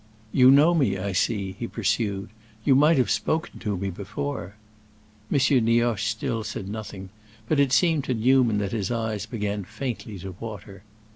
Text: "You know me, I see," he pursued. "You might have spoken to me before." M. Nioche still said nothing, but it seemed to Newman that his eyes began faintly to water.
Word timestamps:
"You 0.31 0.49
know 0.49 0.73
me, 0.73 0.97
I 0.97 1.11
see," 1.11 1.55
he 1.59 1.67
pursued. 1.67 2.31
"You 2.65 2.73
might 2.73 2.97
have 2.97 3.11
spoken 3.11 3.59
to 3.59 3.77
me 3.77 3.91
before." 3.91 4.55
M. 5.31 5.37
Nioche 5.63 6.05
still 6.07 6.43
said 6.43 6.67
nothing, 6.67 7.09
but 7.47 7.59
it 7.59 7.71
seemed 7.71 8.05
to 8.05 8.15
Newman 8.15 8.57
that 8.57 8.71
his 8.71 8.89
eyes 8.89 9.27
began 9.27 9.63
faintly 9.63 10.17
to 10.17 10.31
water. 10.39 10.81